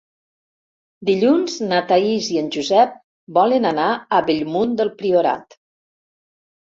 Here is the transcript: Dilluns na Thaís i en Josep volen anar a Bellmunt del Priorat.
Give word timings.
Dilluns 1.09 1.57
na 1.73 1.81
Thaís 1.91 2.29
i 2.37 2.41
en 2.43 2.49
Josep 2.57 2.97
volen 3.39 3.69
anar 3.75 3.89
a 3.93 4.23
Bellmunt 4.31 4.77
del 4.81 4.93
Priorat. 5.03 5.59